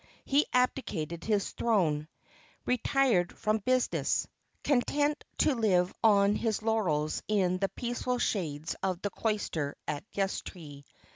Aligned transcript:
He 0.25 0.47
abdicated 0.51 1.25
his 1.25 1.51
throne, 1.51 2.07
"retired 2.65 3.37
from 3.37 3.59
business," 3.59 4.27
content 4.63 5.23
to 5.37 5.53
live 5.53 5.93
on 6.03 6.35
his 6.35 6.63
laurels 6.63 7.21
in 7.27 7.59
the 7.59 7.69
peaceful 7.69 8.17
shades 8.17 8.75
of 8.81 8.99
the 9.03 9.11
Cloister 9.11 9.75
at 9.87 10.03
Yustee. 10.13 10.85